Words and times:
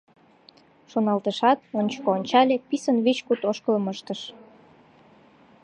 Шоналтышат, 0.91 1.59
ончыко 1.79 2.09
ончале, 2.17 2.55
писын 2.67 2.97
вич-куд 3.05 3.41
ошкылым 3.49 3.85
ыштыш. 3.93 4.21